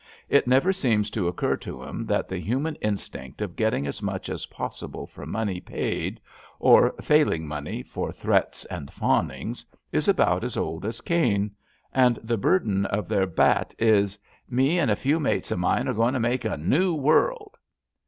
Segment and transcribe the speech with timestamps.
[0.29, 4.29] It never seems to occur to 'em that the human instinct of getting as much
[4.29, 6.19] as possible for money paid,
[6.57, 11.51] or, failing money, for threats and fawnings, is about as old as Cain;
[11.93, 14.17] and the burden of their bat is:
[14.49, 17.55] Me an' a few mates o' mine are going to make a new world.''